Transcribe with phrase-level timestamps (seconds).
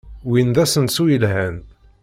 [0.29, 1.55] Win d asensu yelhan.